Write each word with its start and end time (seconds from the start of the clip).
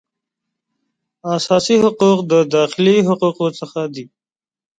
اساسي 1.35 1.75
حقوق 1.83 2.19
د 2.31 2.33
داخلي 2.55 2.97
حقوقو 3.07 3.47
څخه 3.59 3.81
دي 3.93 4.05